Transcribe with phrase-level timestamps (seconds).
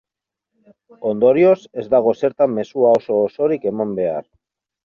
[1.09, 4.27] Ondorioz, ez dago zertan mezua oso-osorik eman behar.